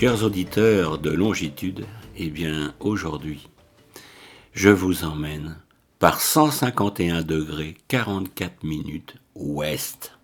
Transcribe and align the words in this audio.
Chers 0.00 0.24
auditeurs 0.24 0.96
de 0.96 1.10
longitude, 1.10 1.84
eh 2.16 2.30
bien 2.30 2.72
aujourd'hui, 2.80 3.50
je 4.54 4.70
vous 4.70 5.04
emmène 5.04 5.58
par 5.98 6.22
151 6.22 7.20
degrés 7.20 7.76
44 7.88 8.64
minutes 8.64 9.16
ouest. 9.34 10.18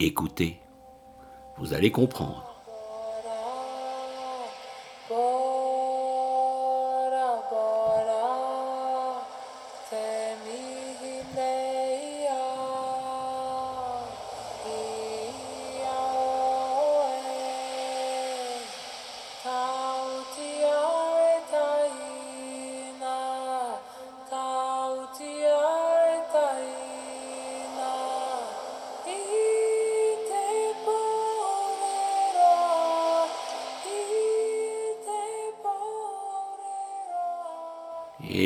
Écoutez, 0.00 0.58
vous 1.56 1.72
allez 1.72 1.90
comprendre. 1.90 2.53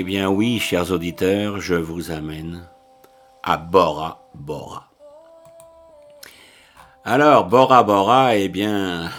Eh 0.01 0.05
bien 0.05 0.31
oui, 0.31 0.61
chers 0.61 0.93
auditeurs, 0.93 1.61
je 1.61 1.75
vous 1.75 2.13
amène 2.13 2.69
à 3.43 3.57
Bora 3.57 4.31
Bora. 4.33 4.93
Alors, 7.05 7.49
Bora 7.49 7.83
Bora, 7.83 8.37
eh 8.37 8.49
bien, 8.49 9.11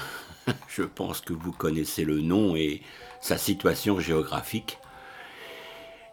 je 0.69 0.83
pense 0.83 1.19
que 1.19 1.33
vous 1.33 1.51
connaissez 1.51 2.05
le 2.05 2.21
nom 2.21 2.55
et 2.55 2.81
sa 3.19 3.37
situation 3.37 3.99
géographique. 3.99 4.79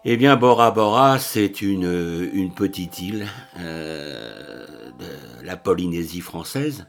Eh 0.05 0.17
bien, 0.17 0.34
Bora 0.34 0.73
Bora, 0.73 1.20
c'est 1.20 1.62
une, 1.62 2.53
petite 2.53 2.98
île 2.98 3.28
euh, 3.61 4.67
de 4.98 5.45
la 5.47 5.56
Polynésie 5.56 6.23
française 6.23 6.89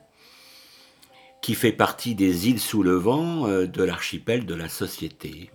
qui 1.43 1.53
fait 1.53 1.73
partie 1.73 2.15
des 2.15 2.49
îles 2.49 2.59
sous 2.59 2.81
le 2.81 2.95
vent 2.95 3.45
euh, 3.45 3.67
de 3.67 3.83
l'archipel 3.83 4.47
de 4.47 4.55
la 4.55 4.67
Société 4.67 5.51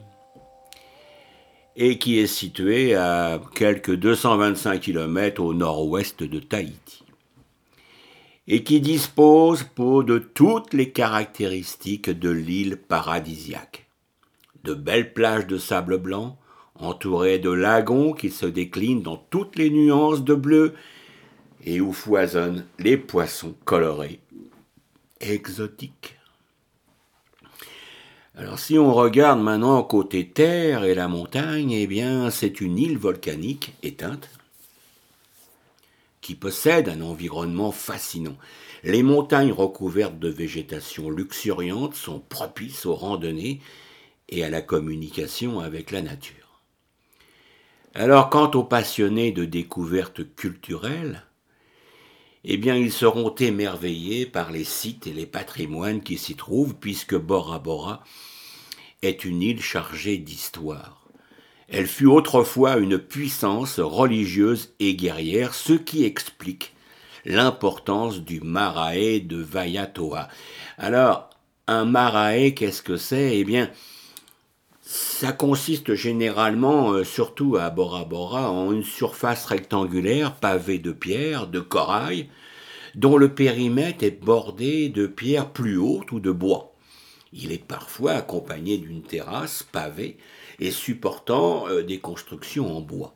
et 1.77 1.99
qui 1.99 2.19
est 2.19 2.27
situé 2.27 2.95
à 2.95 3.41
quelques 3.55 3.95
225 3.95 4.81
km 4.81 5.43
au 5.43 5.55
nord-ouest 5.55 6.23
de 6.23 6.39
Tahiti, 6.39 7.05
et 8.47 8.63
qui 8.63 8.81
dispose 8.81 9.65
de 9.77 10.19
toutes 10.19 10.75
les 10.75 10.91
caractéristiques 10.91 12.11
de 12.11 12.31
l'île 12.31 12.77
paradisiaque. 12.77 13.87
De 14.65 14.75
belles 14.75 15.13
plages 15.13 15.47
de 15.47 15.59
sable 15.59 15.99
blanc, 15.99 16.39
entourées 16.75 17.39
de 17.39 17.51
lagons 17.51 18.13
qui 18.13 18.31
se 18.31 18.47
déclinent 18.47 19.03
dans 19.03 19.17
toutes 19.17 19.57
les 19.57 19.71
nuances 19.71 20.25
de 20.25 20.35
bleu, 20.35 20.75
et 21.65 21.81
où 21.81 21.93
foisonnent 21.93 22.67
les 22.79 22.97
poissons 22.97 23.55
colorés 23.65 24.21
exotiques. 25.21 26.17
Alors 28.35 28.59
si 28.59 28.79
on 28.79 28.95
regarde 28.95 29.41
maintenant 29.41 29.83
côté 29.83 30.27
terre 30.27 30.85
et 30.85 30.95
la 30.95 31.07
montagne, 31.07 31.73
eh 31.73 31.87
bien 31.87 32.31
c'est 32.31 32.61
une 32.61 32.79
île 32.79 32.97
volcanique 32.97 33.75
éteinte 33.83 34.31
qui 36.23 36.35
possède 36.35 36.89
un 36.89 37.03
environnement 37.03 37.73
fascinant. 37.73 38.37
Les 38.85 39.03
montagnes 39.03 39.53
recouvertes 39.53 40.19
de 40.19 40.29
végétation 40.29 41.11
luxuriante 41.11 41.95
sont 41.95 42.21
propices 42.21 42.87
aux 42.87 42.95
randonnées 42.95 43.61
et 44.29 44.45
à 44.45 44.49
la 44.49 44.63
communication 44.63 45.61
avec 45.61 45.91
la 45.91 46.01
nature. 46.01 46.63
Alors 47.95 48.31
quant 48.31 48.51
aux 48.53 48.65
passionnés 48.65 49.33
de 49.33 49.45
découvertes 49.45 50.35
culturelles, 50.35 51.25
eh 52.45 52.57
bien 52.57 52.77
ils 52.77 52.93
seront 52.93 53.35
émerveillés 53.35 54.27
par 54.27 54.51
les 54.51 54.65
sites 54.65 55.07
et 55.07 55.13
les 55.13 55.27
patrimoines 55.27 56.03
qui 56.03 56.19
s'y 56.19 56.35
trouvent, 56.35 56.75
puisque 56.75 57.17
Bora 57.17 57.59
Bora 57.59 58.05
est 59.03 59.25
une 59.25 59.43
île 59.43 59.63
chargée 59.63 60.19
d'histoire. 60.19 61.03
Elle 61.69 61.87
fut 61.87 62.07
autrefois 62.07 62.77
une 62.77 62.99
puissance 62.99 63.81
religieuse 63.81 64.75
et 64.79 64.95
guerrière, 64.95 65.55
ce 65.55 65.73
qui 65.73 66.05
explique 66.05 66.75
l'importance 67.25 68.21
du 68.21 68.41
marae 68.41 69.21
de 69.21 69.37
Vaiatoa. 69.37 70.29
Alors, 70.77 71.31
un 71.67 71.85
marae, 71.85 72.51
qu'est-ce 72.51 72.83
que 72.83 72.97
c'est? 72.97 73.39
Eh 73.39 73.45
bien, 73.45 73.71
ça 74.83 75.33
consiste 75.33 75.95
généralement, 75.95 76.91
euh, 76.91 77.05
surtout 77.05 77.57
à 77.57 77.71
Bora 77.71 78.05
Bora, 78.05 78.51
en 78.51 78.73
une 78.73 78.83
surface 78.83 79.47
rectangulaire 79.47 80.35
pavée 80.35 80.81
de 80.81 80.91
pierres, 80.91 81.47
de 81.47 81.61
corail, 81.61 82.29
dont 82.97 83.17
le 83.17 83.33
périmètre 83.33 84.03
est 84.03 84.23
bordé 84.23 84.89
de 84.89 85.07
pierres 85.07 85.51
plus 85.51 85.79
hautes 85.79 86.11
ou 86.11 86.19
de 86.19 86.33
bois. 86.33 86.75
Il 87.33 87.53
est 87.53 87.65
parfois 87.65 88.13
accompagné 88.15 88.77
d'une 88.77 89.03
terrasse 89.03 89.63
pavée 89.63 90.19
et 90.59 90.73
supportant 90.73 91.69
euh, 91.69 91.83
des 91.83 92.01
constructions 92.01 92.77
en 92.77 92.81
bois. 92.81 93.15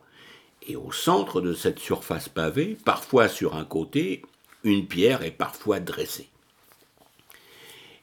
Et 0.69 0.77
au 0.77 0.93
centre 0.93 1.41
de 1.41 1.53
cette 1.53 1.81
surface 1.81 2.29
pavée, 2.29 2.77
parfois 2.85 3.29
sur 3.29 3.57
un 3.57 3.65
côté, 3.65 4.23
une 4.63 4.87
pierre 4.87 5.23
est 5.23 5.33
parfois 5.33 5.81
dressée 5.81 6.29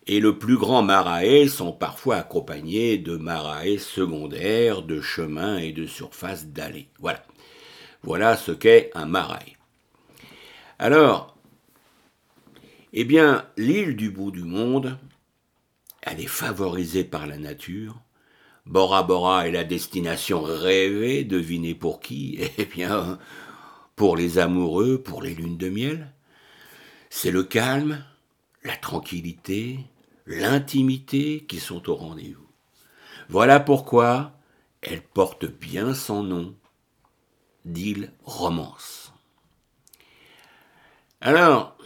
et 0.08 0.20
le 0.20 0.38
plus 0.38 0.58
grand 0.58 0.84
marae 0.84 1.48
sont 1.48 1.72
parfois 1.72 2.18
accompagnés 2.18 2.98
de 2.98 3.16
marae 3.16 3.78
secondaires, 3.78 4.82
de 4.82 5.00
chemins 5.00 5.58
et 5.58 5.72
de 5.72 5.86
surfaces 5.86 6.48
d'allées. 6.48 6.90
Voilà. 7.00 7.24
Voilà 8.04 8.36
ce 8.36 8.52
qu'est 8.52 8.92
un 8.96 9.06
marae. 9.06 9.56
Alors, 10.78 11.38
eh 12.92 13.06
bien, 13.06 13.46
l'île 13.56 13.96
du 13.96 14.12
bout 14.12 14.32
du 14.32 14.44
monde, 14.44 14.98
elle 16.02 16.20
est 16.20 16.28
favorisée 16.28 17.06
par 17.06 17.26
la 17.26 17.38
nature. 17.38 17.96
Bora 18.66 19.04
Bora 19.04 19.48
est 19.48 19.52
la 19.52 19.64
destination 19.64 20.42
rêvée, 20.42 21.24
devinez 21.24 21.76
pour 21.76 22.02
qui? 22.02 22.40
Eh 22.58 22.66
bien, 22.66 23.20
pour 23.96 24.18
les 24.18 24.38
amoureux, 24.38 25.02
pour 25.02 25.22
les 25.22 25.34
lunes 25.34 25.58
de 25.58 25.70
miel. 25.70 26.12
C'est 27.10 27.32
le 27.32 27.44
calme, 27.44 28.04
la 28.64 28.76
tranquillité, 28.76 29.80
l'intimité 30.26 31.46
qui 31.48 31.60
sont 31.60 31.90
au 31.90 31.96
rendez-vous. 31.96 32.48
Voilà 33.30 33.60
pourquoi 33.60 34.34
elle 34.82 35.02
porte 35.02 35.46
bien 35.46 35.94
son 35.94 36.24
nom 36.24 36.56
d'île 37.66 38.12
romance. 38.24 39.14
Alors, 41.22 41.78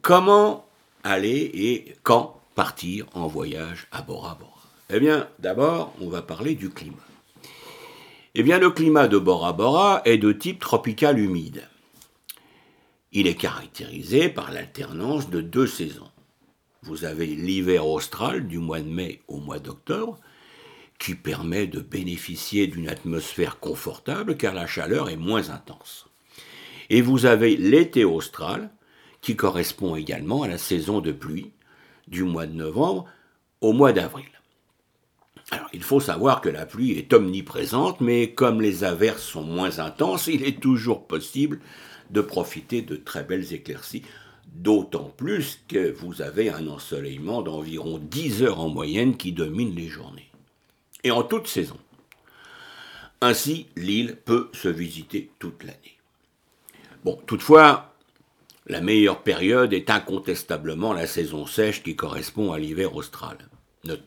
comment 0.00 0.68
aller 1.02 1.50
et 1.54 1.96
quand 2.04 2.40
partir 2.54 3.06
en 3.14 3.26
voyage 3.26 3.88
à 3.90 4.02
Bora 4.02 4.36
Bora? 4.36 4.52
Eh 4.90 5.00
bien, 5.00 5.28
d'abord, 5.40 5.92
on 6.00 6.08
va 6.08 6.22
parler 6.22 6.54
du 6.54 6.70
climat. 6.70 6.98
Eh 8.34 8.42
bien, 8.42 8.58
le 8.58 8.70
climat 8.70 9.08
de 9.08 9.18
Bora 9.18 9.52
Bora 9.52 10.02
est 10.04 10.18
de 10.18 10.32
type 10.32 10.60
tropical 10.60 11.18
humide. 11.18 11.66
Il 13.10 13.26
est 13.26 13.34
caractérisé 13.34 14.28
par 14.28 14.52
l'alternance 14.52 15.28
de 15.28 15.40
deux 15.40 15.66
saisons. 15.66 16.11
Vous 16.82 17.04
avez 17.04 17.26
l'hiver 17.26 17.86
austral 17.86 18.48
du 18.48 18.58
mois 18.58 18.80
de 18.80 18.88
mai 18.88 19.20
au 19.28 19.38
mois 19.38 19.60
d'octobre, 19.60 20.18
qui 20.98 21.14
permet 21.14 21.66
de 21.66 21.80
bénéficier 21.80 22.66
d'une 22.66 22.88
atmosphère 22.88 23.60
confortable 23.60 24.36
car 24.36 24.52
la 24.52 24.66
chaleur 24.66 25.08
est 25.08 25.16
moins 25.16 25.50
intense. 25.50 26.06
Et 26.90 27.00
vous 27.00 27.24
avez 27.24 27.56
l'été 27.56 28.04
austral, 28.04 28.70
qui 29.20 29.36
correspond 29.36 29.94
également 29.94 30.42
à 30.42 30.48
la 30.48 30.58
saison 30.58 31.00
de 31.00 31.12
pluie 31.12 31.52
du 32.08 32.24
mois 32.24 32.46
de 32.46 32.54
novembre 32.54 33.06
au 33.60 33.72
mois 33.72 33.92
d'avril. 33.92 34.26
Alors, 35.52 35.68
il 35.72 35.82
faut 35.82 36.00
savoir 36.00 36.40
que 36.40 36.48
la 36.48 36.66
pluie 36.66 36.92
est 36.92 37.12
omniprésente, 37.12 38.00
mais 38.00 38.32
comme 38.32 38.60
les 38.60 38.82
averses 38.82 39.22
sont 39.22 39.44
moins 39.44 39.78
intenses, 39.78 40.26
il 40.26 40.44
est 40.44 40.60
toujours 40.60 41.06
possible 41.06 41.60
de 42.10 42.20
profiter 42.20 42.82
de 42.82 42.96
très 42.96 43.22
belles 43.22 43.52
éclaircies 43.52 44.02
d'autant 44.54 45.12
plus 45.16 45.60
que 45.68 45.90
vous 45.90 46.22
avez 46.22 46.50
un 46.50 46.68
ensoleillement 46.68 47.42
d'environ 47.42 47.98
10 47.98 48.42
heures 48.42 48.60
en 48.60 48.68
moyenne 48.68 49.16
qui 49.16 49.32
domine 49.32 49.74
les 49.74 49.88
journées. 49.88 50.30
Et 51.04 51.10
en 51.10 51.22
toute 51.22 51.48
saison. 51.48 51.78
Ainsi, 53.20 53.66
l'île 53.76 54.16
peut 54.16 54.50
se 54.52 54.68
visiter 54.68 55.30
toute 55.38 55.62
l'année. 55.62 55.98
Bon, 57.04 57.18
toutefois, 57.26 57.94
la 58.66 58.80
meilleure 58.80 59.22
période 59.22 59.72
est 59.72 59.90
incontestablement 59.90 60.92
la 60.92 61.06
saison 61.06 61.46
sèche 61.46 61.82
qui 61.82 61.96
correspond 61.96 62.52
à 62.52 62.58
l'hiver 62.58 62.94
austral, 62.94 63.38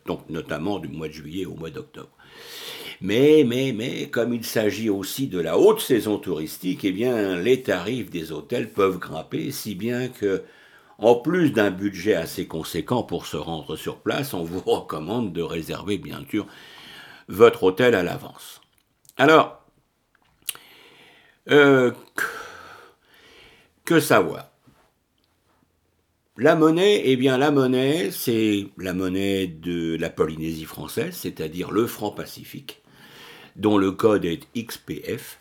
donc 0.05 0.29
notamment 0.29 0.79
du 0.79 0.87
mois 0.87 1.07
de 1.07 1.13
juillet 1.13 1.45
au 1.45 1.55
mois 1.55 1.69
d'octobre. 1.71 2.11
Mais, 3.01 3.43
mais, 3.45 3.73
mais, 3.73 4.09
comme 4.09 4.33
il 4.33 4.45
s'agit 4.45 4.89
aussi 4.89 5.27
de 5.27 5.39
la 5.39 5.57
haute 5.57 5.81
saison 5.81 6.17
touristique, 6.17 6.85
eh 6.85 6.91
bien, 6.91 7.37
les 7.37 7.61
tarifs 7.61 8.09
des 8.09 8.31
hôtels 8.31 8.71
peuvent 8.71 8.99
grimper, 8.99 9.51
si 9.51 9.75
bien 9.75 10.07
que, 10.07 10.43
en 10.97 11.15
plus 11.15 11.51
d'un 11.51 11.71
budget 11.71 12.15
assez 12.15 12.47
conséquent 12.47 13.03
pour 13.03 13.25
se 13.25 13.37
rendre 13.37 13.75
sur 13.75 13.97
place, 13.97 14.33
on 14.33 14.43
vous 14.43 14.59
recommande 14.65 15.33
de 15.33 15.41
réserver 15.41 15.97
bien 15.97 16.23
sûr 16.29 16.47
votre 17.27 17.63
hôtel 17.63 17.95
à 17.95 18.03
l'avance. 18.03 18.61
Alors, 19.17 19.61
euh, 21.51 21.91
que 23.83 23.99
savoir? 23.99 24.49
La 26.37 26.55
monnaie, 26.55 27.01
eh 27.05 27.15
bien 27.15 27.37
la 27.37 27.49
monnaie, 27.49 28.11
c'est 28.11 28.67
la 28.77 28.93
monnaie 28.93 29.47
de 29.47 29.95
la 29.95 30.09
Polynésie 30.09 30.65
française, 30.65 31.15
c'est-à-dire 31.15 31.71
le 31.71 31.87
franc 31.87 32.11
pacifique, 32.11 32.81
dont 33.55 33.77
le 33.77 33.91
code 33.91 34.25
est 34.25 34.47
XPF, 34.55 35.39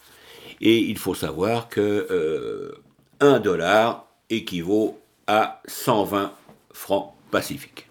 et 0.61 0.79
il 0.79 0.99
faut 0.99 1.15
savoir 1.15 1.69
que 1.69 2.75
1 3.21 3.27
euh, 3.27 3.39
dollar 3.39 4.09
équivaut 4.31 5.01
à 5.27 5.61
120 5.67 6.33
francs 6.73 7.13
pacifiques. 7.31 7.89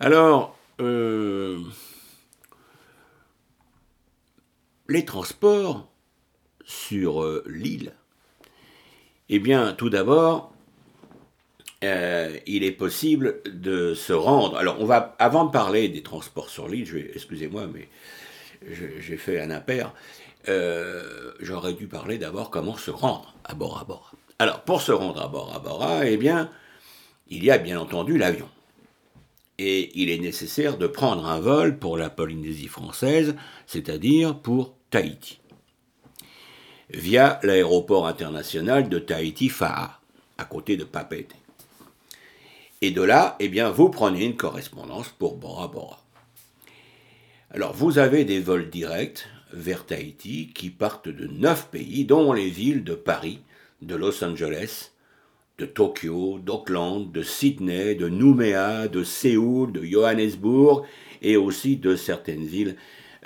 Alors, 0.00 0.56
euh, 0.80 1.58
les 4.88 5.04
transports 5.04 5.88
sur 6.64 7.22
euh, 7.22 7.44
l'île, 7.46 7.92
eh 9.28 9.38
bien, 9.38 9.72
tout 9.72 9.90
d'abord, 9.90 10.52
il 11.82 12.64
est 12.64 12.72
possible 12.72 13.40
de 13.44 13.94
se 13.94 14.12
rendre. 14.12 14.56
Alors, 14.56 14.80
on 14.80 14.84
va, 14.84 15.14
avant 15.18 15.44
de 15.44 15.50
parler 15.50 15.88
des 15.88 16.02
transports 16.02 16.48
sur 16.48 16.68
l'île, 16.68 17.10
excusez-moi, 17.14 17.66
mais 17.72 17.88
j'ai 18.66 19.16
fait 19.16 19.40
un 19.40 19.50
impair. 19.50 19.92
Euh, 20.48 21.32
j'aurais 21.40 21.74
dû 21.74 21.88
parler 21.88 22.18
d'abord 22.18 22.50
comment 22.50 22.76
se 22.76 22.90
rendre 22.90 23.34
à 23.44 23.54
Bora 23.54 23.84
Bora. 23.84 24.12
Alors, 24.38 24.62
pour 24.62 24.80
se 24.80 24.92
rendre 24.92 25.20
à 25.20 25.28
Bora 25.28 25.58
Bora, 25.58 26.06
eh 26.06 26.16
bien, 26.16 26.50
il 27.28 27.44
y 27.44 27.50
a 27.50 27.58
bien 27.58 27.78
entendu 27.78 28.16
l'avion. 28.16 28.48
Et 29.58 29.90
il 30.00 30.10
est 30.10 30.18
nécessaire 30.18 30.78
de 30.78 30.86
prendre 30.86 31.26
un 31.26 31.40
vol 31.40 31.78
pour 31.78 31.98
la 31.98 32.10
Polynésie 32.10 32.68
française, 32.68 33.34
c'est-à-dire 33.66 34.38
pour 34.38 34.74
Tahiti, 34.90 35.40
via 36.90 37.40
l'aéroport 37.42 38.06
international 38.06 38.88
de 38.88 39.00
Tahiti-Fa'a, 39.00 40.00
à 40.38 40.44
côté 40.44 40.76
de 40.76 40.84
Papeete. 40.84 41.34
Et 42.80 42.92
de 42.92 43.02
là, 43.02 43.34
eh 43.40 43.48
bien, 43.48 43.70
vous 43.70 43.88
prenez 43.90 44.24
une 44.24 44.36
correspondance 44.36 45.08
pour 45.08 45.36
Bora 45.36 45.66
Bora. 45.66 46.00
Alors, 47.50 47.72
vous 47.72 47.98
avez 47.98 48.26
des 48.26 48.40
vols 48.40 48.68
directs 48.68 49.26
vers 49.54 49.86
Tahiti 49.86 50.52
qui 50.54 50.68
partent 50.68 51.08
de 51.08 51.26
neuf 51.26 51.70
pays, 51.70 52.04
dont 52.04 52.34
les 52.34 52.50
villes 52.50 52.84
de 52.84 52.94
Paris, 52.94 53.40
de 53.80 53.94
Los 53.94 54.22
Angeles, 54.22 54.92
de 55.56 55.64
Tokyo, 55.64 56.38
d'Auckland, 56.40 57.10
de 57.10 57.22
Sydney, 57.22 57.94
de 57.94 58.10
Nouméa, 58.10 58.86
de 58.88 59.02
Séoul, 59.02 59.72
de 59.72 59.82
Johannesburg 59.82 60.84
et 61.22 61.38
aussi 61.38 61.78
de 61.78 61.96
certaines 61.96 62.44
villes 62.44 62.76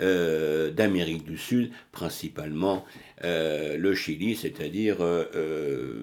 euh, 0.01 0.71
d'Amérique 0.71 1.25
du 1.25 1.37
Sud, 1.37 1.73
principalement 1.91 2.85
euh, 3.25 3.77
le 3.77 3.93
Chili, 3.93 4.37
c'est-à-dire 4.37 4.99
euh, 5.01 5.95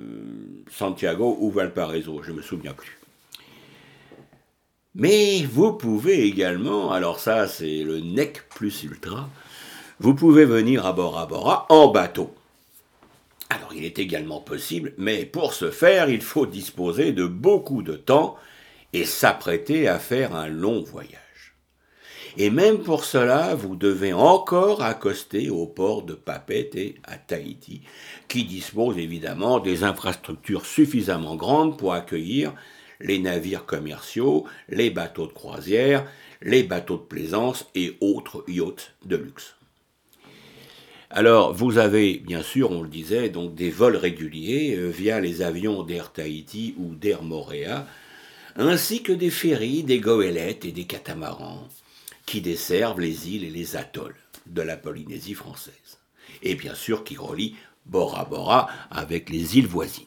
Santiago 0.70 1.38
ou 1.40 1.52
Valparaiso, 1.52 2.22
je 2.22 2.32
ne 2.32 2.38
me 2.38 2.42
souviens 2.42 2.74
plus. 2.74 2.99
Mais 4.96 5.44
vous 5.44 5.74
pouvez 5.74 6.26
également, 6.26 6.92
alors 6.92 7.20
ça 7.20 7.48
c'est 7.48 7.84
le 7.84 8.00
NEC 8.00 8.50
plus 8.50 8.84
ultra, 8.84 9.30
vous 10.00 10.16
pouvez 10.16 10.46
venir 10.46 10.86
à 10.86 10.94
Bora 10.94 11.28
Bora 11.28 11.68
en 11.70 11.90
bateau. 11.90 12.34
Alors 13.52 13.74
il 13.76 13.86
est 13.86 14.00
également 14.00 14.42
possible, 14.42 14.94
mais 14.98 15.26
pour 15.26 15.54
ce 15.54 15.70
faire, 15.70 16.10
il 16.10 16.22
faut 16.22 16.48
disposer 16.48 17.12
de 17.12 17.26
beaucoup 17.26 17.84
de 17.84 17.96
temps 17.96 18.36
et 18.94 19.06
s'apprêter 19.06 19.88
à 19.88 20.00
faire 20.00 20.36
un 20.36 20.48
long 20.48 20.82
voyage. 20.82 21.20
Et 22.38 22.50
même 22.50 22.80
pour 22.80 23.06
cela, 23.06 23.54
vous 23.54 23.76
devez 23.76 24.14
encore 24.14 24.82
accoster 24.82 25.50
au 25.50 25.68
port 25.68 26.04
de 26.04 26.14
Papeete 26.14 26.96
à 27.04 27.18
Tahiti, 27.18 27.82
qui 28.28 28.44
dispose 28.44 28.98
évidemment 28.98 29.60
des 29.60 29.84
infrastructures 29.84 30.66
suffisamment 30.66 31.36
grandes 31.36 31.78
pour 31.78 31.94
accueillir 31.94 32.54
les 33.00 33.20
navires 33.20 33.66
commerciaux, 33.66 34.46
les 34.68 34.90
bateaux 34.90 35.28
de 35.28 35.34
croisière, 35.34 36.06
les 36.42 36.64
bateaux 36.64 36.98
de 36.98 37.04
plaisance 37.04 37.68
et 37.76 37.96
autres 38.02 38.44
yachts 38.48 38.94
de 39.06 39.16
luxe. 39.16 39.56
Alors, 41.12 41.54
vous 41.54 41.80
avez, 41.80 42.20
bien 42.20 42.44
sûr, 42.44 42.70
on 42.72 42.84
le 42.84 42.90
disait, 42.90 43.30
donc 43.30 43.56
des 43.56 43.72
vols 43.72 43.96
réguliers 43.96 44.76
euh, 44.78 44.90
via 44.90 45.20
les 45.20 45.42
avions 45.42 45.82
d'Air 45.82 46.12
Tahiti 46.12 46.76
ou 46.78 46.94
d'Air 46.94 47.24
Moréa, 47.24 47.88
ainsi 48.56 49.02
que 49.02 49.12
des 49.12 49.32
ferries, 49.32 49.84
des 49.84 50.00
goélettes 50.00 50.66
et 50.66 50.72
des 50.72 50.84
catamarans 50.84 51.68
qui 52.28 52.42
desservent 52.42 53.00
les 53.00 53.30
îles 53.30 53.44
et 53.44 53.50
les 53.50 53.76
atolls 53.76 54.16
de 54.46 54.62
la 54.62 54.78
Polynésie 54.78 55.34
française. 55.34 55.98
Et 56.44 56.54
bien 56.54 56.76
sûr 56.76 57.04
qui 57.04 57.18
relient 57.18 57.56
Bora 57.88 58.26
Bora 58.26 58.70
avec 58.92 59.32
les 59.32 59.58
îles 59.58 59.68
voisines. 59.68 60.06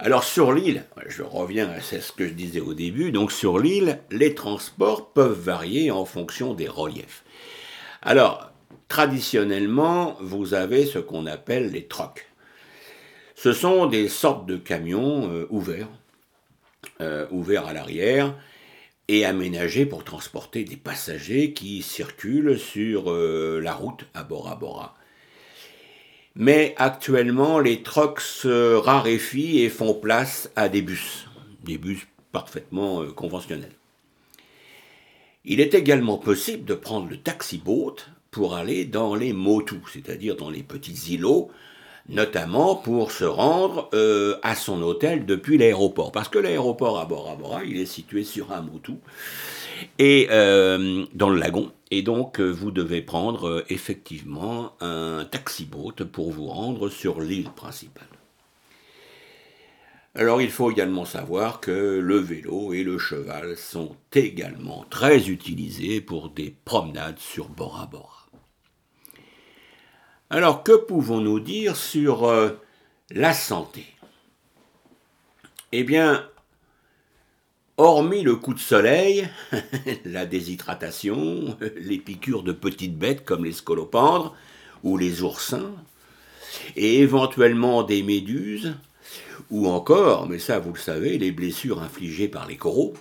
Alors 0.00 0.24
sur 0.24 0.52
l'île, 0.52 0.84
je 1.06 1.22
reviens 1.22 1.70
à 1.70 1.80
ce 1.80 2.10
que 2.10 2.26
je 2.26 2.32
disais 2.32 2.60
au 2.60 2.74
début, 2.74 3.12
donc 3.12 3.30
sur 3.30 3.60
l'île, 3.60 4.00
les 4.10 4.34
transports 4.34 5.12
peuvent 5.12 5.38
varier 5.38 5.92
en 5.92 6.04
fonction 6.04 6.52
des 6.52 6.68
reliefs. 6.68 7.22
Alors, 8.02 8.50
traditionnellement, 8.88 10.16
vous 10.20 10.52
avez 10.52 10.84
ce 10.84 10.98
qu'on 10.98 11.26
appelle 11.26 11.70
les 11.70 11.86
trocs. 11.86 12.26
Ce 13.36 13.52
sont 13.52 13.86
des 13.86 14.08
sortes 14.08 14.46
de 14.46 14.56
camions 14.56 15.30
euh, 15.30 15.46
ouverts, 15.50 15.88
euh, 17.00 17.26
ouverts 17.30 17.66
à 17.66 17.72
l'arrière 17.72 18.34
et 19.06 19.24
aménagés 19.24 19.86
pour 19.86 20.02
transporter 20.02 20.64
des 20.64 20.76
passagers 20.76 21.52
qui 21.52 21.82
circulent 21.82 22.58
sur 22.58 23.12
euh, 23.12 23.60
la 23.62 23.74
route 23.74 24.06
à 24.14 24.24
Bora 24.24 24.56
Bora. 24.56 24.96
Mais 26.36 26.74
actuellement, 26.78 27.60
les 27.60 27.82
trocs 27.82 28.20
se 28.20 28.74
raréfient 28.74 29.60
et 29.60 29.68
font 29.68 29.94
place 29.94 30.50
à 30.56 30.68
des 30.68 30.82
bus, 30.82 31.26
des 31.62 31.78
bus 31.78 32.06
parfaitement 32.32 33.04
conventionnels. 33.14 33.70
Il 35.44 35.60
est 35.60 35.74
également 35.74 36.18
possible 36.18 36.64
de 36.64 36.74
prendre 36.74 37.08
le 37.08 37.18
taxi-boat 37.18 37.96
pour 38.30 38.56
aller 38.56 38.84
dans 38.84 39.14
les 39.14 39.32
motus, 39.32 39.78
c'est-à-dire 39.92 40.34
dans 40.36 40.50
les 40.50 40.62
petits 40.62 41.14
îlots, 41.14 41.50
notamment 42.08 42.74
pour 42.74 43.12
se 43.12 43.24
rendre 43.24 43.88
euh, 43.94 44.36
à 44.42 44.54
son 44.54 44.82
hôtel 44.82 45.26
depuis 45.26 45.56
l'aéroport. 45.56 46.12
Parce 46.12 46.28
que 46.28 46.38
l'aéroport 46.38 46.98
à 46.98 47.04
Bora, 47.04 47.62
il 47.64 47.78
est 47.78 47.86
situé 47.86 48.24
sur 48.24 48.52
un 48.52 48.62
motu, 48.62 48.94
et 49.98 50.28
euh, 50.30 51.04
dans 51.14 51.30
le 51.30 51.38
lagon. 51.38 51.72
Et 51.90 52.02
donc, 52.02 52.40
euh, 52.40 52.50
vous 52.50 52.70
devez 52.70 53.02
prendre 53.02 53.64
effectivement 53.68 54.72
un 54.80 55.24
taxi-boat 55.24 56.04
pour 56.12 56.32
vous 56.32 56.46
rendre 56.46 56.88
sur 56.88 57.20
l'île 57.20 57.50
principale. 57.50 58.08
Alors 60.16 60.40
il 60.40 60.50
faut 60.50 60.70
également 60.70 61.04
savoir 61.04 61.60
que 61.60 61.98
le 61.98 62.18
vélo 62.18 62.72
et 62.72 62.84
le 62.84 62.98
cheval 62.98 63.56
sont 63.56 63.96
également 64.12 64.84
très 64.88 65.28
utilisés 65.28 66.00
pour 66.00 66.30
des 66.30 66.54
promenades 66.64 67.18
sur 67.18 67.48
Bora 67.48 67.86
Bora. 67.86 68.24
Alors, 70.30 70.62
que 70.64 70.72
pouvons-nous 70.72 71.38
dire 71.38 71.76
sur 71.76 72.24
euh, 72.24 72.50
la 73.10 73.32
santé? 73.32 73.84
Eh 75.70 75.84
bien, 75.84 76.28
hormis 77.76 78.22
le 78.22 78.36
coup 78.36 78.54
de 78.54 78.60
soleil, 78.60 79.28
la 80.04 80.26
déshydratation, 80.26 81.56
les 81.76 81.98
piqûres 81.98 82.42
de 82.42 82.52
petites 82.52 82.96
bêtes 82.96 83.24
comme 83.24 83.44
les 83.44 83.52
scolopendres 83.52 84.34
ou 84.82 84.96
les 84.96 85.22
oursins, 85.22 85.74
et 86.76 87.00
éventuellement 87.00 87.82
des 87.82 88.02
méduses, 88.02 88.74
ou 89.50 89.68
encore, 89.68 90.28
mais 90.28 90.38
ça 90.38 90.58
vous 90.58 90.72
le 90.72 90.78
savez, 90.78 91.18
les 91.18 91.32
blessures 91.32 91.82
infligées 91.82 92.28
par 92.28 92.46
les 92.46 92.56
coraux, 92.56 92.94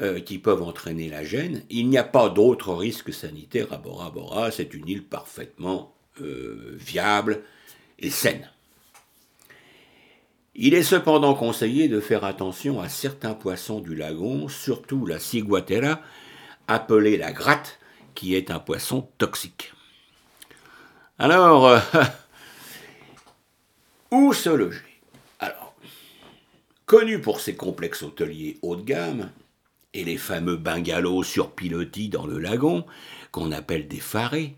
euh, 0.00 0.20
qui 0.20 0.38
peuvent 0.38 0.62
entraîner 0.62 1.08
la 1.08 1.24
gêne, 1.24 1.62
il 1.70 1.88
n'y 1.88 1.98
a 1.98 2.04
pas 2.04 2.28
d'autre 2.28 2.74
risque 2.74 3.14
sanitaire 3.14 3.72
à 3.72 3.78
Bora 3.78 4.10
Bora, 4.10 4.50
c'est 4.50 4.74
une 4.74 4.88
île 4.88 5.04
parfaitement 5.04 5.94
euh, 6.20 6.76
viable 6.78 7.42
et 7.98 8.10
saine. 8.10 8.50
Il 10.58 10.72
est 10.72 10.82
cependant 10.82 11.34
conseillé 11.34 11.86
de 11.86 12.00
faire 12.00 12.24
attention 12.24 12.80
à 12.80 12.88
certains 12.88 13.34
poissons 13.34 13.80
du 13.80 13.94
lagon, 13.94 14.48
surtout 14.48 15.04
la 15.04 15.18
ciguatera, 15.18 16.00
appelée 16.66 17.18
la 17.18 17.30
gratte, 17.30 17.78
qui 18.14 18.34
est 18.34 18.50
un 18.50 18.58
poisson 18.58 19.06
toxique. 19.18 19.74
Alors, 21.18 21.66
euh, 21.66 21.80
où 24.10 24.32
se 24.32 24.48
loger? 24.48 24.80
Alors, 25.40 25.74
connu 26.86 27.20
pour 27.20 27.40
ses 27.40 27.54
complexes 27.54 28.02
hôteliers 28.02 28.58
haut 28.62 28.76
de 28.76 28.82
gamme 28.82 29.30
et 29.92 30.04
les 30.04 30.16
fameux 30.16 30.56
bungalows 30.56 31.22
sur 31.22 31.50
pilotis 31.50 32.08
dans 32.08 32.26
le 32.26 32.38
lagon, 32.38 32.86
qu'on 33.30 33.52
appelle 33.52 33.88
des 33.88 34.00
farés, 34.00 34.56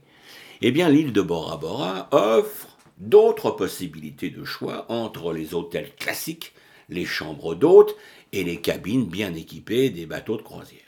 eh 0.62 0.70
bien 0.70 0.88
l'île 0.88 1.12
de 1.12 1.22
Bora 1.22 1.56
Bora 1.56 2.08
offre 2.12 2.67
d'autres 2.98 3.50
possibilités 3.50 4.30
de 4.30 4.44
choix 4.44 4.86
entre 4.88 5.32
les 5.32 5.54
hôtels 5.54 5.94
classiques, 5.96 6.52
les 6.88 7.04
chambres 7.04 7.54
d'hôtes 7.54 7.96
et 8.32 8.44
les 8.44 8.60
cabines 8.60 9.06
bien 9.06 9.34
équipées 9.34 9.90
des 9.90 10.06
bateaux 10.06 10.36
de 10.36 10.42
croisière. 10.42 10.80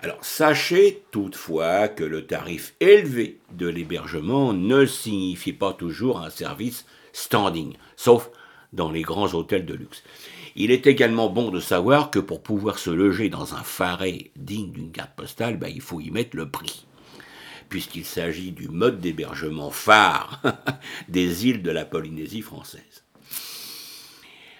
Alors 0.00 0.24
sachez 0.24 1.02
toutefois 1.10 1.88
que 1.88 2.04
le 2.04 2.24
tarif 2.24 2.74
élevé 2.78 3.40
de 3.52 3.66
l'hébergement 3.66 4.52
ne 4.52 4.86
signifie 4.86 5.52
pas 5.52 5.72
toujours 5.72 6.20
un 6.20 6.30
service 6.30 6.86
standing, 7.12 7.74
sauf 7.96 8.30
dans 8.72 8.92
les 8.92 9.02
grands 9.02 9.34
hôtels 9.34 9.66
de 9.66 9.74
luxe. 9.74 10.04
Il 10.54 10.70
est 10.70 10.86
également 10.86 11.30
bon 11.30 11.50
de 11.50 11.60
savoir 11.60 12.10
que 12.10 12.18
pour 12.18 12.42
pouvoir 12.42 12.78
se 12.78 12.90
loger 12.90 13.28
dans 13.28 13.54
un 13.54 13.62
faré 13.62 14.30
digne 14.36 14.70
d'une 14.70 14.92
carte 14.92 15.16
postale, 15.16 15.56
ben, 15.56 15.70
il 15.72 15.80
faut 15.80 16.00
y 16.00 16.10
mettre 16.10 16.36
le 16.36 16.48
prix, 16.48 16.86
puisqu'il 17.68 18.04
s'agit 18.04 18.52
du 18.52 18.68
mode 18.68 19.00
d'hébergement 19.00 19.70
phare 19.70 20.42
des 21.08 21.46
îles 21.46 21.62
de 21.62 21.70
la 21.70 21.84
Polynésie 21.84 22.42
française. 22.42 23.04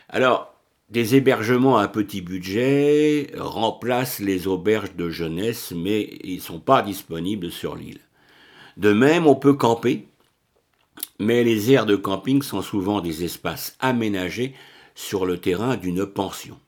Alors, 0.09 0.55
des 0.91 1.17
hébergements 1.17 1.77
à 1.77 1.87
petit 1.87 2.23
budget 2.23 3.31
remplacent 3.37 4.21
les 4.21 4.47
auberges 4.47 4.95
de 4.95 5.11
jeunesse, 5.11 5.73
mais 5.77 6.19
ils 6.25 6.37
ne 6.37 6.41
sont 6.41 6.61
pas 6.61 6.81
disponibles 6.81 7.51
sur 7.51 7.77
l'île. 7.77 8.01
De 8.79 8.93
même, 8.93 9.27
on 9.27 9.35
peut 9.35 9.55
camper, 9.55 10.09
mais 11.19 11.45
les 11.45 11.73
aires 11.73 11.85
de 11.85 11.97
camping 11.97 12.43
sont 12.43 12.63
souvent 12.63 13.01
des 13.01 13.25
espaces 13.25 13.77
aménagés 13.81 14.55
sur 14.95 15.27
le 15.27 15.39
terrain 15.39 15.77
d'une 15.77 16.07
pension. 16.07 16.59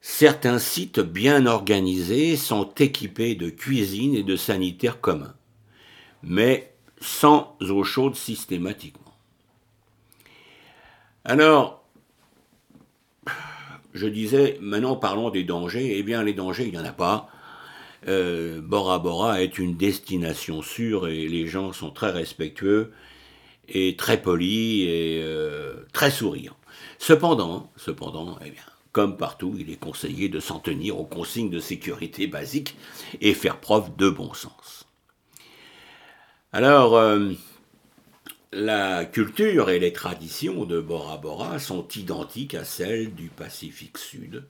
Certains 0.00 0.58
sites 0.58 1.00
bien 1.00 1.46
organisés 1.46 2.36
sont 2.36 2.72
équipés 2.78 3.34
de 3.34 3.50
cuisines 3.50 4.14
et 4.14 4.22
de 4.22 4.36
sanitaires 4.36 5.00
communs, 5.00 5.34
mais 6.22 6.72
sans 7.00 7.56
eau 7.60 7.84
chaude 7.84 8.14
systématiquement. 8.14 9.14
Alors, 11.24 11.84
je 13.94 14.06
disais, 14.06 14.58
maintenant 14.60 14.94
parlons 14.94 15.30
des 15.30 15.42
dangers. 15.42 15.96
Eh 15.98 16.02
bien, 16.02 16.22
les 16.22 16.34
dangers, 16.34 16.66
il 16.66 16.70
n'y 16.70 16.78
en 16.78 16.84
a 16.84 16.92
pas. 16.92 17.28
Euh, 18.08 18.60
Bora 18.60 18.98
Bora 18.98 19.42
est 19.42 19.58
une 19.58 19.76
destination 19.76 20.62
sûre 20.62 21.08
et 21.08 21.26
les 21.26 21.48
gens 21.48 21.72
sont 21.72 21.90
très 21.90 22.10
respectueux 22.10 22.92
et 23.68 23.96
très 23.96 24.22
polis 24.22 24.82
et 24.82 25.20
euh, 25.24 25.74
très 25.92 26.10
souriants. 26.10 26.56
Cependant, 26.98 27.72
cependant, 27.76 28.38
eh 28.44 28.50
bien, 28.50 28.62
comme 28.96 29.18
partout, 29.18 29.54
il 29.58 29.68
est 29.68 29.78
conseillé 29.78 30.30
de 30.30 30.40
s'en 30.40 30.58
tenir 30.58 30.98
aux 30.98 31.04
consignes 31.04 31.50
de 31.50 31.60
sécurité 31.60 32.26
basiques 32.26 32.78
et 33.20 33.34
faire 33.34 33.60
preuve 33.60 33.94
de 33.96 34.08
bon 34.08 34.32
sens. 34.32 34.86
Alors, 36.50 36.96
euh, 36.96 37.32
la 38.52 39.04
culture 39.04 39.68
et 39.68 39.78
les 39.78 39.92
traditions 39.92 40.64
de 40.64 40.80
Bora 40.80 41.18
Bora 41.18 41.58
sont 41.58 41.86
identiques 41.88 42.54
à 42.54 42.64
celles 42.64 43.14
du 43.14 43.28
Pacifique 43.28 43.98
Sud. 43.98 44.44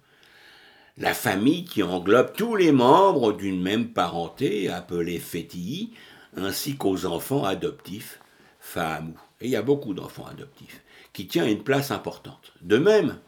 La 0.96 1.12
famille 1.12 1.64
qui 1.64 1.82
englobe 1.82 2.32
tous 2.32 2.54
les 2.54 2.70
membres 2.70 3.32
d'une 3.32 3.60
même 3.60 3.88
parenté 3.88 4.68
appelée 4.68 5.18
Fétii, 5.18 5.92
ainsi 6.36 6.76
qu'aux 6.76 7.04
enfants 7.04 7.42
adoptifs, 7.42 8.20
Fahamou. 8.60 9.18
Et 9.40 9.46
il 9.46 9.50
y 9.50 9.56
a 9.56 9.62
beaucoup 9.62 9.92
d'enfants 9.92 10.26
adoptifs, 10.26 10.82
qui 11.12 11.26
tient 11.26 11.48
une 11.48 11.64
place 11.64 11.90
importante. 11.90 12.52
De 12.60 12.78
même, 12.78 13.18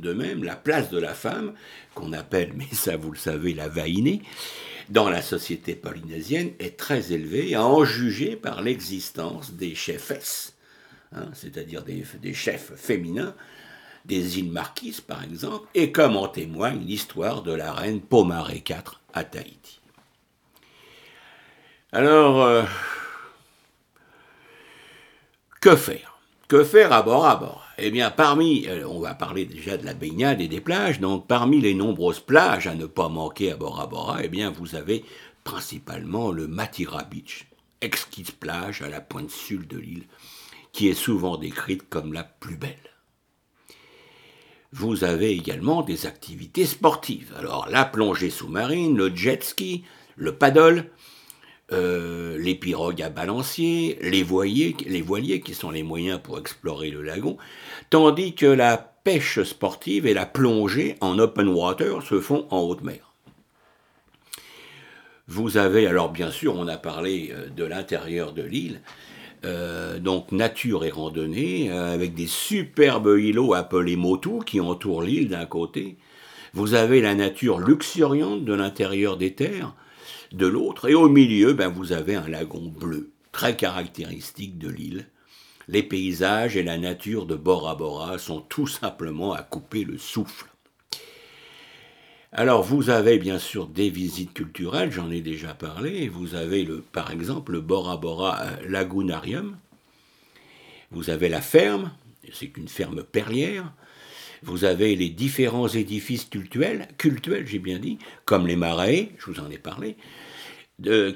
de 0.00 0.12
même, 0.12 0.44
la 0.44 0.56
place 0.56 0.90
de 0.90 0.98
la 0.98 1.14
femme, 1.14 1.54
qu'on 1.94 2.12
appelle, 2.12 2.52
mais 2.54 2.68
ça 2.72 2.96
vous 2.96 3.10
le 3.10 3.18
savez, 3.18 3.54
la 3.54 3.68
vaïnée, 3.68 4.22
dans 4.88 5.10
la 5.10 5.20
société 5.20 5.74
polynésienne 5.74 6.52
est 6.58 6.78
très 6.78 7.12
élevé, 7.12 7.54
à 7.54 7.64
en 7.64 7.84
juger 7.84 8.36
par 8.36 8.62
l'existence 8.62 9.52
des 9.52 9.74
chefesses, 9.74 10.56
hein, 11.12 11.28
c'est-à-dire 11.34 11.82
des, 11.84 12.34
chefs 12.34 12.72
féminins, 12.76 13.34
des 14.06 14.38
îles 14.38 14.50
Marquises 14.50 15.00
par 15.00 15.22
exemple, 15.22 15.68
et 15.74 15.92
comme 15.92 16.16
en 16.16 16.28
témoigne 16.28 16.80
l'histoire 16.80 17.42
de 17.42 17.52
la 17.52 17.72
reine 17.72 18.00
Pomaré 18.00 18.64
IV 18.66 18.98
à 19.12 19.24
Tahiti. 19.24 19.80
Alors, 21.92 22.42
euh, 22.42 22.64
que 25.60 25.76
faire? 25.76 26.18
Que 26.48 26.64
faire 26.64 26.92
à 26.92 27.02
bord 27.02 27.26
à 27.26 27.36
bord? 27.36 27.67
Eh 27.80 27.92
bien, 27.92 28.10
parmi, 28.10 28.66
euh, 28.66 28.84
on 28.88 28.98
va 28.98 29.14
parler 29.14 29.44
déjà 29.44 29.76
de 29.76 29.84
la 29.86 29.94
baignade 29.94 30.40
et 30.40 30.48
des 30.48 30.60
plages, 30.60 30.98
donc 30.98 31.28
parmi 31.28 31.60
les 31.60 31.74
nombreuses 31.74 32.18
plages 32.18 32.66
à 32.66 32.74
ne 32.74 32.86
pas 32.86 33.08
manquer 33.08 33.52
à 33.52 33.56
Bora 33.56 33.86
Bora, 33.86 34.18
eh 34.24 34.28
bien, 34.28 34.50
vous 34.50 34.74
avez 34.74 35.04
principalement 35.44 36.32
le 36.32 36.48
Matira 36.48 37.04
Beach, 37.04 37.46
exquise 37.80 38.32
plage 38.32 38.82
à 38.82 38.88
la 38.88 39.00
pointe 39.00 39.30
sud 39.30 39.68
de 39.68 39.78
l'île, 39.78 40.08
qui 40.72 40.88
est 40.88 40.94
souvent 40.94 41.36
décrite 41.36 41.88
comme 41.88 42.12
la 42.12 42.24
plus 42.24 42.56
belle. 42.56 42.74
Vous 44.72 45.04
avez 45.04 45.30
également 45.30 45.82
des 45.82 46.06
activités 46.06 46.66
sportives. 46.66 47.32
Alors, 47.38 47.68
la 47.70 47.84
plongée 47.84 48.30
sous-marine, 48.30 48.96
le 48.96 49.14
jet 49.14 49.44
ski, 49.44 49.84
le 50.16 50.34
paddle, 50.34 50.90
euh, 51.70 52.38
les 52.38 52.54
pirogues 52.54 53.02
à 53.02 53.10
balancier, 53.10 53.98
les 54.00 54.22
voiliers, 54.22 54.72
qui 54.74 55.54
sont 55.54 55.70
les 55.70 55.82
moyens 55.82 56.18
pour 56.22 56.38
explorer 56.38 56.90
le 56.90 57.02
lagon, 57.02 57.36
tandis 57.90 58.34
que 58.34 58.46
la 58.46 58.78
pêche 58.78 59.42
sportive 59.42 60.06
et 60.06 60.14
la 60.14 60.24
plongée 60.24 60.96
en 61.02 61.18
open 61.18 61.48
water 61.48 62.02
se 62.02 62.20
font 62.20 62.46
en 62.50 62.60
haute 62.60 62.82
mer. 62.82 63.12
Vous 65.26 65.58
avez, 65.58 65.86
alors 65.86 66.08
bien 66.08 66.30
sûr, 66.30 66.54
on 66.56 66.68
a 66.68 66.78
parlé 66.78 67.32
euh, 67.32 67.50
de 67.50 67.64
l'intérieur 67.64 68.32
de 68.32 68.42
l'île, 68.42 68.80
euh, 69.44 69.98
donc 69.98 70.32
nature 70.32 70.86
et 70.86 70.90
randonnée, 70.90 71.70
avec 71.70 72.14
des 72.14 72.26
superbes 72.26 73.14
îlots 73.18 73.52
appelés 73.52 73.96
Motu 73.96 74.42
qui 74.46 74.58
entourent 74.58 75.02
l'île 75.02 75.28
d'un 75.28 75.44
côté. 75.44 75.98
Vous 76.54 76.72
avez 76.72 77.02
la 77.02 77.14
nature 77.14 77.58
luxuriante 77.58 78.46
de 78.46 78.54
l'intérieur 78.54 79.18
des 79.18 79.34
terres, 79.34 79.74
de 80.32 80.46
l'autre, 80.46 80.88
et 80.88 80.94
au 80.94 81.08
milieu, 81.08 81.52
ben, 81.52 81.68
vous 81.68 81.92
avez 81.92 82.14
un 82.14 82.28
lagon 82.28 82.68
bleu, 82.68 83.10
très 83.32 83.56
caractéristique 83.56 84.58
de 84.58 84.68
l'île. 84.68 85.06
Les 85.68 85.82
paysages 85.82 86.56
et 86.56 86.62
la 86.62 86.78
nature 86.78 87.26
de 87.26 87.34
Bora 87.34 87.74
Bora 87.74 88.18
sont 88.18 88.40
tout 88.40 88.66
simplement 88.66 89.34
à 89.34 89.42
couper 89.42 89.84
le 89.84 89.98
souffle. 89.98 90.46
Alors 92.32 92.62
vous 92.62 92.90
avez 92.90 93.18
bien 93.18 93.38
sûr 93.38 93.66
des 93.66 93.88
visites 93.88 94.34
culturelles, 94.34 94.92
j'en 94.92 95.10
ai 95.10 95.20
déjà 95.20 95.54
parlé. 95.54 96.08
Vous 96.08 96.34
avez 96.34 96.62
le, 96.64 96.80
par 96.80 97.10
exemple 97.10 97.52
le 97.52 97.60
Bora 97.60 97.96
Bora 97.96 98.40
euh, 98.40 98.68
Lagunarium. 98.68 99.56
Vous 100.90 101.10
avez 101.10 101.28
la 101.28 101.40
ferme, 101.40 101.92
c'est 102.32 102.56
une 102.56 102.68
ferme 102.68 103.02
perlière. 103.02 103.72
Vous 104.42 104.64
avez 104.64 104.94
les 104.94 105.08
différents 105.08 105.68
édifices 105.68 106.26
cultuels, 106.26 106.88
j'ai 107.46 107.58
bien 107.58 107.78
dit, 107.78 107.98
comme 108.24 108.46
les 108.46 108.56
marais, 108.56 109.10
je 109.18 109.30
vous 109.30 109.40
en 109.40 109.50
ai 109.50 109.58
parlé, 109.58 109.96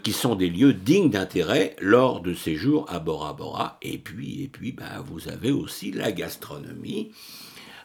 qui 0.02 0.12
sont 0.12 0.34
des 0.34 0.50
lieux 0.50 0.72
dignes 0.72 1.10
d'intérêt 1.10 1.76
lors 1.80 2.20
de 2.20 2.34
séjours 2.34 2.86
à 2.88 2.98
Bora 2.98 3.32
Bora. 3.32 3.78
Et 3.82 3.98
puis, 3.98 4.42
et 4.42 4.48
puis 4.48 4.72
bah, 4.72 5.04
vous 5.06 5.28
avez 5.28 5.52
aussi 5.52 5.92
la 5.92 6.10
gastronomie. 6.10 7.12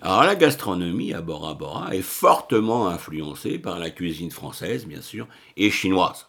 Alors 0.02 0.24
la 0.24 0.36
gastronomie 0.36 1.14
à 1.14 1.22
Bora 1.22 1.54
Bora 1.54 1.96
est 1.96 2.02
fortement 2.02 2.88
influencée 2.88 3.60
par 3.60 3.80
la 3.80 3.90
cuisine 3.90 4.32
française, 4.32 4.86
bien 4.86 5.02
sûr, 5.02 5.28
et 5.56 5.70
chinoise. 5.70 6.28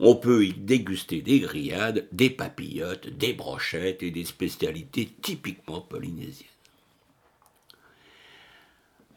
On 0.00 0.14
peut 0.14 0.46
y 0.46 0.52
déguster 0.52 1.22
des 1.22 1.40
grillades, 1.40 2.06
des 2.12 2.30
papillotes, 2.30 3.08
des 3.08 3.32
brochettes 3.32 4.04
et 4.04 4.12
des 4.12 4.24
spécialités 4.24 5.08
typiquement 5.22 5.80
polynésiennes. 5.80 6.46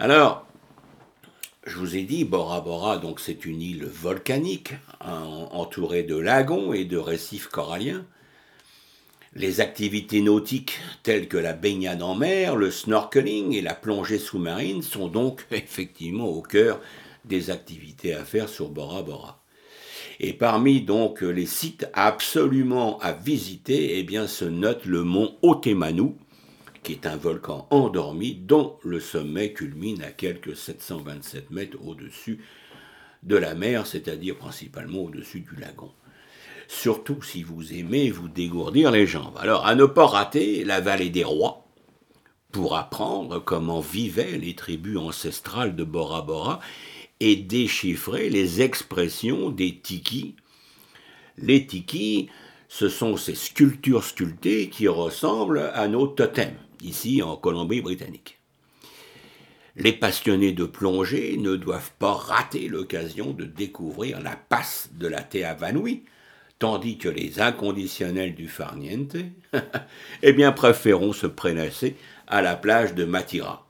Alors, 0.02 0.48
je 1.64 1.78
vous 1.78 1.96
ai 1.96 2.02
dit, 2.02 2.26
Bora 2.26 2.62
Bora, 2.62 2.98
donc 2.98 3.20
c'est 3.20 3.46
une 3.46 3.62
île 3.62 3.86
volcanique 3.86 4.74
entourée 5.00 6.02
de 6.02 6.16
lagons 6.16 6.74
et 6.74 6.86
de 6.86 6.98
récifs 6.98 7.46
coralliens. 7.46 8.04
Les 9.36 9.62
activités 9.62 10.22
nautiques 10.22 10.80
telles 11.04 11.28
que 11.28 11.38
la 11.38 11.54
baignade 11.54 12.02
en 12.02 12.16
mer, 12.16 12.56
le 12.56 12.72
snorkeling 12.72 13.54
et 13.54 13.62
la 13.62 13.76
plongée 13.76 14.18
sous-marine 14.18 14.82
sont 14.82 15.08
donc 15.08 15.46
effectivement 15.52 16.30
au 16.30 16.42
cœur 16.42 16.82
des 17.26 17.52
activités 17.52 18.16
à 18.16 18.26
faire 18.26 18.50
sur 18.50 18.70
Bora 18.70 19.04
Bora. 19.04 19.44
Et 20.20 20.34
parmi 20.34 20.82
donc 20.82 21.22
les 21.22 21.46
sites 21.46 21.88
absolument 21.94 22.98
à 23.02 23.12
visiter, 23.12 24.00
eh 24.00 24.04
bien 24.04 24.26
se 24.26 24.46
note 24.46 24.86
le 24.86 25.04
mont 25.04 25.36
Otemanu, 25.44 26.16
qui 26.84 26.94
est 26.94 27.06
un 27.06 27.18
volcan 27.18 27.68
endormi 27.70 28.36
dont 28.36 28.78
le 28.84 29.00
sommet 29.00 29.54
culmine 29.54 30.02
à 30.04 30.12
quelques 30.12 30.56
727 30.56 31.52
mètres 31.52 31.78
au-dessus 31.86 32.44
de 33.24 33.36
la 33.36 33.54
mer, 33.54 33.86
c'est-à-dire 33.86 34.36
principalement 34.36 35.00
au-dessus 35.00 35.42
du 35.42 35.56
lagon. 35.60 35.92
Surtout 36.68 37.22
si 37.22 37.44
vous 37.44 37.74
aimez 37.74 38.10
vous 38.10 38.30
dégourdir 38.30 38.92
les 38.92 39.06
jambes. 39.06 39.38
Alors, 39.40 39.66
à 39.66 39.76
ne 39.76 39.86
pas 39.86 40.08
rater 40.08 40.64
la 40.64 40.80
vallée 40.80 41.10
des 41.10 41.24
rois, 41.24 41.62
pour 42.52 42.76
apprendre 42.76 43.40
comment 43.40 43.80
vivaient 43.80 44.38
les 44.38 44.56
tribus 44.56 44.98
ancestrales 44.98 45.76
de 45.76 45.84
Bora 45.84 46.22
Bora 46.22 46.60
et 47.20 47.36
déchiffrer 47.36 48.30
les 48.30 48.62
expressions 48.62 49.50
des 49.50 49.78
tikis. 49.78 50.36
Les 51.38 51.66
tikis, 51.66 52.30
ce 52.68 52.90
sont 52.90 53.16
ces 53.18 53.36
sculptures 53.36 54.04
sculptées 54.04 54.70
qui 54.70 54.88
ressemblent 54.88 55.72
à 55.74 55.88
nos 55.88 56.08
totems, 56.08 56.58
ici 56.84 57.22
en 57.22 57.36
Colombie-Britannique. 57.36 58.40
Les 59.76 59.94
passionnés 59.94 60.52
de 60.52 60.66
plongée 60.66 61.38
ne 61.38 61.56
doivent 61.56 61.92
pas 61.98 62.14
rater 62.14 62.68
l'occasion 62.68 63.32
de 63.32 63.46
découvrir 63.46 64.22
la 64.22 64.36
passe 64.36 64.90
de 64.94 65.08
la 65.08 65.24
Vanui, 65.54 66.04
tandis 66.60 66.98
que 66.98 67.08
les 67.10 67.40
inconditionnels 67.40 68.36
du 68.36 68.48
farniente, 68.48 69.16
eh 70.22 70.34
bien, 70.34 70.52
préféreront 70.52 71.14
se 71.14 71.28
prélasser 71.28 71.96
à 72.28 72.42
la 72.42 72.56
plage 72.56 72.94
de 72.96 73.06
Matira. 73.06 73.66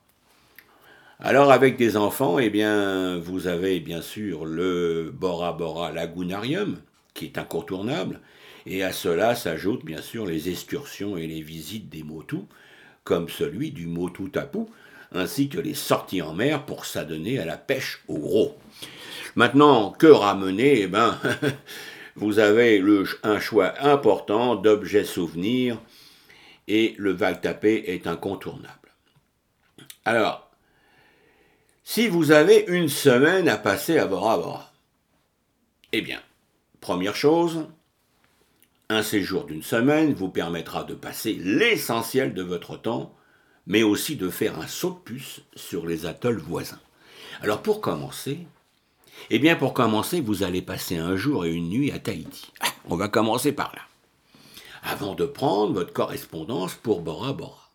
Alors, 1.20 1.52
avec 1.52 1.78
des 1.78 1.98
enfants, 1.98 2.40
eh 2.40 2.50
bien, 2.50 3.18
vous 3.20 3.46
avez 3.46 3.80
bien 3.80 4.02
sûr 4.02 4.44
le 4.44 5.12
Bora 5.14 5.54
Bora 5.54 5.92
Lagunarium, 5.92 6.80
qui 7.14 7.26
est 7.26 7.38
incontournable, 7.38 8.20
et 8.66 8.84
à 8.84 8.92
cela 8.92 9.36
s'ajoutent 9.36 9.86
bien 9.86 10.02
sûr 10.02 10.26
les 10.26 10.50
excursions 10.50 11.18
et 11.18 11.28
les 11.28 11.42
visites 11.42 11.90
des 11.90 12.02
motus, 12.02 12.42
comme 13.04 13.30
celui 13.30 13.72
du 13.72 13.88
Motu 13.88 14.30
Tapu, 14.30 14.66
ainsi 15.12 15.50
que 15.50 15.60
les 15.60 15.74
sorties 15.74 16.22
en 16.22 16.34
mer 16.34 16.66
pour 16.66 16.86
s'adonner 16.86 17.40
à 17.40 17.46
la 17.46 17.58
pêche 17.58 18.04
au 18.08 18.18
gros. 18.18 18.58
Maintenant, 19.36 19.92
que 19.92 20.08
ramener? 20.08 20.82
Eh 20.82 20.88
ben, 20.88 21.18
vous 22.16 22.40
avez 22.40 22.84
un 23.24 23.40
choix 23.40 23.74
important 23.82 24.56
d'objets 24.56 25.06
souvenirs 25.06 25.78
et 26.68 26.96
le 26.98 27.12
Valtapé 27.12 27.84
est 27.88 28.08
incontournable. 28.08 28.92
Alors, 30.06 30.50
si 31.84 32.08
vous 32.08 32.32
avez 32.32 32.66
une 32.68 32.90
semaine 32.90 33.50
à 33.50 33.58
passer 33.58 33.98
à 33.98 34.06
Bora 34.06 34.38
Bora, 34.38 34.72
eh 35.92 36.02
bien, 36.02 36.22
première 36.80 37.16
chose, 37.16 37.68
un 38.92 39.04
séjour 39.04 39.46
d'une 39.46 39.64
semaine 39.64 40.14
vous 40.14 40.30
permettra 40.30 40.84
de 40.84 40.94
passer 40.94 41.34
l'essentiel 41.34 42.34
de 42.34 42.44
votre 42.44 42.78
temps, 42.78 43.16
mais 43.66 43.84
aussi 43.84 44.16
de 44.16 44.30
faire 44.30 44.60
un 44.60 44.68
saut 44.68 44.92
de 44.92 45.12
puce 45.12 45.42
sur 45.56 45.86
les 45.88 46.06
atolls 46.06 46.40
voisins. 46.40 46.80
Alors 47.42 47.62
pour 47.62 47.80
commencer, 47.80 48.40
eh 49.30 49.40
bien 49.40 49.56
pour 49.56 49.74
commencer, 49.74 50.20
vous 50.20 50.44
allez 50.44 50.62
passer 50.62 50.98
un 50.98 51.16
jour 51.16 51.46
et 51.46 51.52
une 51.52 51.70
nuit 51.70 51.92
à 51.92 52.00
Tahiti. 52.00 52.52
Ah, 52.60 52.68
on 52.86 52.96
va 52.96 53.08
commencer 53.08 53.52
par 53.52 53.72
là. 53.76 53.82
Avant 54.84 55.16
de 55.16 55.26
prendre 55.26 55.74
votre 55.74 55.94
correspondance 55.94 56.74
pour 56.76 57.02
Bora 57.02 57.34
Bora. 57.34 57.70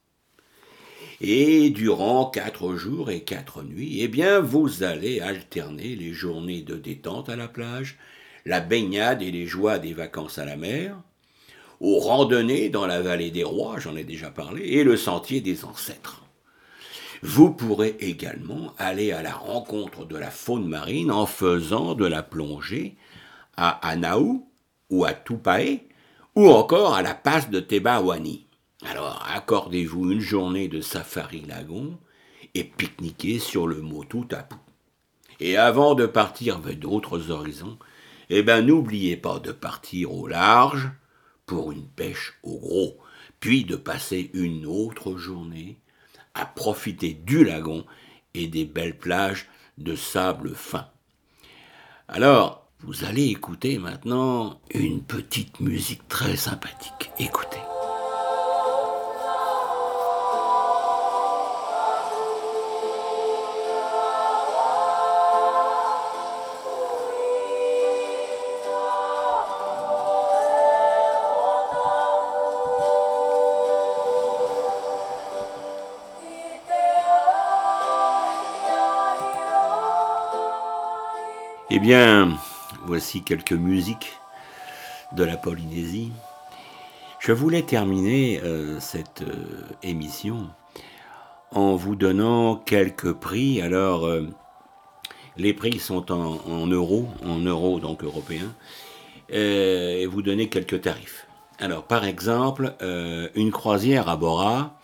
Et 1.20 1.70
durant 1.70 2.26
quatre 2.26 2.74
jours 2.74 3.10
et 3.10 3.22
quatre 3.22 3.62
nuits, 3.62 4.00
eh 4.02 4.08
bien 4.08 4.40
vous 4.40 4.82
allez 4.82 5.20
alterner 5.20 5.96
les 5.96 6.12
journées 6.12 6.60
de 6.60 6.76
détente 6.76 7.30
à 7.30 7.36
la 7.36 7.48
plage, 7.48 7.96
la 8.44 8.60
baignade 8.60 9.22
et 9.22 9.30
les 9.30 9.46
joies 9.46 9.78
des 9.78 9.94
vacances 9.94 10.38
à 10.38 10.44
la 10.44 10.56
mer, 10.56 10.96
aux 11.80 11.98
randonnées 11.98 12.68
dans 12.68 12.86
la 12.86 13.02
vallée 13.02 13.30
des 13.30 13.44
rois, 13.44 13.78
j'en 13.78 13.96
ai 13.96 14.04
déjà 14.04 14.30
parlé, 14.30 14.62
et 14.64 14.84
le 14.84 14.96
sentier 14.96 15.40
des 15.40 15.64
ancêtres. 15.64 16.22
Vous 17.22 17.50
pourrez 17.50 17.96
également 18.00 18.72
aller 18.78 19.12
à 19.12 19.22
la 19.22 19.34
rencontre 19.34 20.04
de 20.04 20.16
la 20.16 20.30
faune 20.30 20.66
marine 20.66 21.10
en 21.10 21.26
faisant 21.26 21.94
de 21.94 22.06
la 22.06 22.22
plongée 22.22 22.96
à 23.56 23.70
Anaou 23.86 24.48
ou 24.90 25.04
à 25.04 25.12
Tupae 25.12 25.80
ou 26.34 26.48
encore 26.50 26.94
à 26.94 27.02
la 27.02 27.14
passe 27.14 27.50
de 27.50 27.60
Tebawani. 27.60 28.46
Alors 28.84 29.26
accordez-vous 29.34 30.12
une 30.12 30.20
journée 30.20 30.68
de 30.68 30.80
safari 30.80 31.42
lagon 31.48 31.98
et 32.54 32.64
pique-niquez 32.64 33.38
sur 33.38 33.66
le 33.66 33.80
Motu 33.80 34.26
Tapu. 34.26 34.56
Et 35.40 35.56
avant 35.56 35.94
de 35.94 36.06
partir 36.06 36.58
vers 36.60 36.76
d'autres 36.76 37.30
horizons, 37.30 37.78
eh 38.30 38.42
ben 38.42 38.64
n'oubliez 38.64 39.16
pas 39.16 39.38
de 39.38 39.52
partir 39.52 40.12
au 40.12 40.26
large 40.26 40.90
pour 41.46 41.72
une 41.72 41.86
pêche 41.86 42.34
au 42.42 42.58
gros, 42.58 42.98
puis 43.40 43.64
de 43.64 43.76
passer 43.76 44.30
une 44.34 44.66
autre 44.66 45.16
journée 45.16 45.78
à 46.34 46.44
profiter 46.44 47.14
du 47.14 47.44
lagon 47.44 47.86
et 48.34 48.48
des 48.48 48.64
belles 48.64 48.98
plages 48.98 49.48
de 49.78 49.96
sable 49.96 50.54
fin. 50.54 50.88
Alors, 52.08 52.68
vous 52.80 53.04
allez 53.04 53.26
écouter 53.26 53.78
maintenant 53.78 54.60
une 54.74 55.02
petite 55.02 55.60
musique 55.60 56.06
très 56.08 56.36
sympathique. 56.36 57.10
Écoutez. 57.18 57.58
Eh 81.68 81.80
bien, 81.80 82.38
voici 82.84 83.22
quelques 83.22 83.52
musiques 83.52 84.12
de 85.16 85.24
la 85.24 85.36
Polynésie. 85.36 86.12
Je 87.18 87.32
voulais 87.32 87.62
terminer 87.62 88.40
euh, 88.44 88.78
cette 88.78 89.22
euh, 89.22 89.34
émission 89.82 90.48
en 91.50 91.74
vous 91.74 91.96
donnant 91.96 92.54
quelques 92.54 93.12
prix. 93.14 93.60
Alors, 93.62 94.06
euh, 94.06 94.28
les 95.36 95.52
prix 95.54 95.80
sont 95.80 96.12
en, 96.12 96.68
euros, 96.68 97.08
en 97.24 97.38
euros 97.38 97.80
donc 97.80 98.04
européens, 98.04 98.54
et 99.28 100.06
vous 100.06 100.22
donner 100.22 100.48
quelques 100.48 100.82
tarifs. 100.82 101.26
Alors, 101.58 101.82
par 101.82 102.04
exemple, 102.04 102.74
une 103.34 103.50
croisière 103.50 104.08
à 104.08 104.16
Bora 104.16 104.78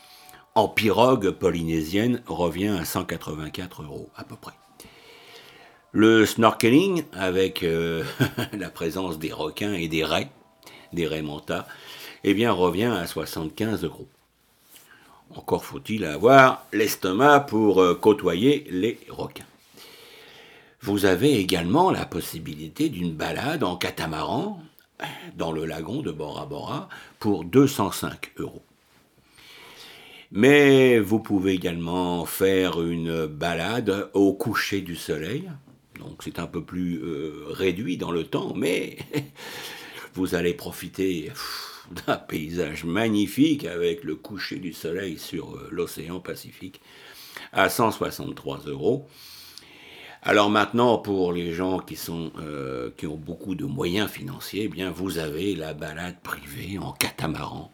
en 0.56 0.68
pirogue 0.68 1.30
polynésienne 1.30 2.22
revient 2.26 2.76
à 2.80 2.84
184 2.84 3.84
euros 3.84 4.10
à 4.16 4.24
peu 4.24 4.34
près. 4.34 4.52
Le 5.94 6.24
snorkeling, 6.24 7.04
avec 7.12 7.62
euh, 7.62 8.02
la 8.54 8.70
présence 8.70 9.18
des 9.18 9.30
requins 9.30 9.74
et 9.74 9.88
des 9.88 10.04
raies, 10.04 10.30
des 10.94 11.06
raies 11.06 11.20
manta, 11.20 11.68
eh 12.24 12.32
bien, 12.32 12.50
revient 12.50 12.84
à 12.84 13.06
75 13.06 13.84
euros. 13.84 14.08
Encore 15.36 15.66
faut-il 15.66 16.06
avoir 16.06 16.64
l'estomac 16.72 17.40
pour 17.40 17.82
euh, 17.82 17.94
côtoyer 17.94 18.66
les 18.70 19.00
requins. 19.10 19.44
Vous 20.80 21.04
avez 21.04 21.38
également 21.38 21.90
la 21.90 22.06
possibilité 22.06 22.88
d'une 22.88 23.12
balade 23.12 23.62
en 23.62 23.76
catamaran 23.76 24.62
dans 25.36 25.52
le 25.52 25.66
lagon 25.66 26.00
de 26.00 26.10
Bora 26.10 26.46
Bora 26.46 26.88
pour 27.18 27.44
205 27.44 28.32
euros. 28.38 28.62
Mais 30.30 30.98
vous 30.98 31.18
pouvez 31.18 31.52
également 31.52 32.24
faire 32.24 32.80
une 32.80 33.26
balade 33.26 34.08
au 34.14 34.32
coucher 34.32 34.80
du 34.80 34.96
soleil 34.96 35.50
donc 35.98 36.22
c'est 36.22 36.38
un 36.38 36.46
peu 36.46 36.62
plus 36.62 37.00
euh, 37.02 37.44
réduit 37.48 37.96
dans 37.96 38.10
le 38.10 38.24
temps, 38.24 38.54
mais 38.54 38.96
vous 40.14 40.34
allez 40.34 40.54
profiter 40.54 41.30
d'un 42.06 42.16
paysage 42.16 42.84
magnifique 42.84 43.64
avec 43.64 44.04
le 44.04 44.16
coucher 44.16 44.56
du 44.56 44.72
soleil 44.72 45.18
sur 45.18 45.56
euh, 45.56 45.68
l'océan 45.70 46.20
Pacifique 46.20 46.80
à 47.52 47.68
163 47.68 48.60
euros. 48.66 49.06
Alors 50.22 50.50
maintenant, 50.50 50.98
pour 50.98 51.32
les 51.32 51.52
gens 51.52 51.80
qui, 51.80 51.98
euh, 52.08 52.90
ont 53.04 53.16
beaucoup 53.16 53.54
de 53.54 53.64
moyens 53.64 54.08
financiers, 54.08 54.64
eh 54.64 54.68
bien 54.68 54.90
vous 54.90 55.18
avez 55.18 55.54
la 55.54 55.74
balade 55.74 56.20
privée 56.22 56.78
en 56.78 56.92
catamaran 56.92 57.72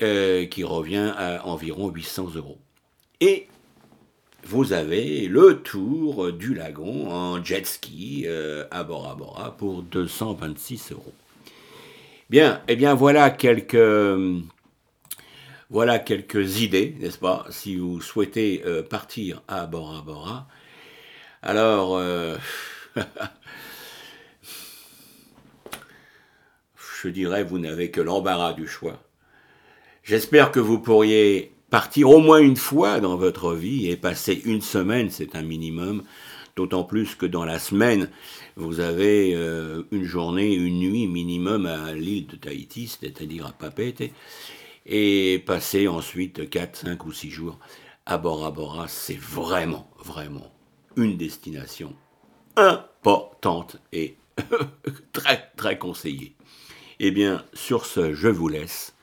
qui 0.00 0.62
revient 0.62 1.12
à 1.16 1.44
environ 1.44 1.88
800 1.88 2.36
euros. 2.36 2.58
Et 3.20 3.48
vous 4.44 4.72
avez 4.72 5.26
le 5.26 5.62
tour 5.62 6.32
du 6.32 6.54
lagon 6.54 7.10
en 7.10 7.44
jet 7.44 7.66
ski 7.66 8.24
euh, 8.26 8.66
à 8.70 8.84
Bora 8.84 9.14
Bora 9.14 9.56
pour 9.56 9.82
226 9.82 10.92
euros. 10.92 11.14
Bien, 12.30 12.62
et 12.68 12.72
eh 12.72 12.76
bien 12.76 12.94
voilà 12.94 13.30
quelques, 13.30 13.76
voilà 15.70 16.02
idées, 16.62 16.96
n'est-ce 16.98 17.18
pas, 17.18 17.46
si 17.50 17.76
vous 17.76 18.00
souhaitez 18.00 18.62
euh, 18.64 18.82
partir 18.82 19.42
à 19.48 19.66
Bora 19.66 20.02
Bora. 20.02 20.48
Alors, 21.42 21.96
euh, 21.96 22.36
je 27.02 27.08
dirais, 27.08 27.44
vous 27.44 27.58
n'avez 27.58 27.90
que 27.90 28.00
l'embarras 28.00 28.54
du 28.54 28.66
choix. 28.66 29.02
J'espère 30.02 30.52
que 30.52 30.60
vous 30.60 30.78
pourriez 30.78 31.52
partir 31.70 32.10
au 32.10 32.18
moins 32.18 32.38
une 32.38 32.56
fois 32.56 33.00
dans 33.00 33.16
votre 33.16 33.54
vie 33.54 33.88
et 33.88 33.96
passer 33.96 34.40
une 34.44 34.60
semaine, 34.60 35.10
c'est 35.10 35.34
un 35.34 35.42
minimum, 35.42 36.02
d'autant 36.56 36.84
plus 36.84 37.14
que 37.14 37.26
dans 37.26 37.44
la 37.44 37.58
semaine, 37.58 38.10
vous 38.56 38.80
avez 38.80 39.34
euh, 39.34 39.82
une 39.92 40.04
journée, 40.04 40.54
une 40.54 40.80
nuit 40.80 41.06
minimum 41.06 41.66
à 41.66 41.92
l'île 41.92 42.26
de 42.26 42.36
Tahiti, 42.36 42.88
c'est-à-dire 42.88 43.46
à 43.46 43.52
Papete, 43.52 44.12
et 44.86 45.42
passer 45.46 45.86
ensuite 45.86 46.48
4, 46.48 46.76
5 46.76 47.06
ou 47.06 47.12
6 47.12 47.30
jours 47.30 47.58
à 48.06 48.16
Bora 48.16 48.50
Bora, 48.50 48.88
c'est 48.88 49.18
vraiment, 49.18 49.90
vraiment 50.02 50.50
une 50.96 51.16
destination 51.16 51.94
importante 52.56 53.76
et 53.92 54.16
très, 55.12 55.50
très 55.56 55.78
conseillée. 55.78 56.34
Eh 57.00 57.10
bien, 57.10 57.44
sur 57.52 57.86
ce, 57.86 58.14
je 58.14 58.28
vous 58.28 58.48
laisse. 58.48 58.94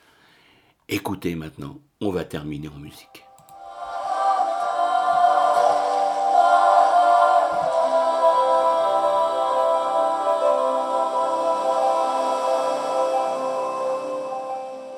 Écoutez 0.90 1.36
maintenant, 1.36 1.80
on 2.02 2.12
va 2.12 2.24
terminer 2.24 2.68
en 2.68 2.80
musique. 2.80 3.26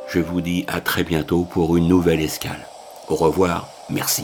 Je 0.10 0.20
vous 0.20 0.42
dis 0.42 0.66
à 0.68 0.82
très 0.82 1.04
bientôt 1.04 1.44
pour 1.44 1.78
une 1.78 1.88
nouvelle 1.88 2.22
escale. 2.22 2.66
Au 3.10 3.16
revoir, 3.16 3.68
merci. 3.90 4.24